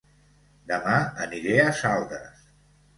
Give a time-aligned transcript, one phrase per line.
[0.71, 0.97] Dema
[1.27, 2.45] aniré a Saldes